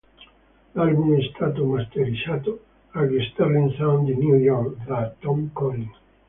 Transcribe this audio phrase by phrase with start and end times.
[0.73, 2.63] L'album è stato masterizzato
[2.93, 5.91] agli Sterling Sound di New York da Tom Coyne.